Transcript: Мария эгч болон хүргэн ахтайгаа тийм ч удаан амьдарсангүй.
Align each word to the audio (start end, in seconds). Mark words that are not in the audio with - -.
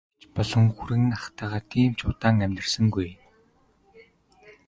Мария 0.03 0.19
эгч 0.25 0.31
болон 0.37 0.65
хүргэн 0.75 1.15
ахтайгаа 1.17 1.61
тийм 1.71 1.91
ч 1.97 1.99
удаан 2.09 2.37
амьдарсангүй. 2.45 3.09